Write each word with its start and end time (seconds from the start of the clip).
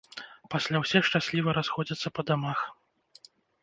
Пасля 0.53 0.81
ўсе 0.85 1.03
шчасліва 1.09 1.57
расходзяцца 1.61 2.07
па 2.19 2.29
дамах. 2.35 2.69